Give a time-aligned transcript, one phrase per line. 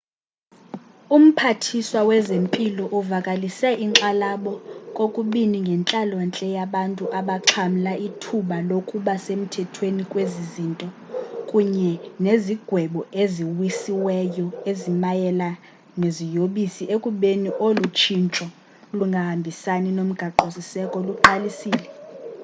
[1.15, 4.53] umphathiswa wezempilo uvakalise inkxalabo
[4.97, 10.87] kokubini ngentlalo-ntle yabantu abaxhamla ithuba lokuba semthethweni kwezi zinto
[11.49, 11.91] kunye
[12.23, 15.49] nezigwebo eziwisiweyo ezimayela
[15.99, 18.45] neziyobisi ekubeni olu tshintsho
[18.97, 21.87] lungahambisani nomgaqo-siseko luqalisile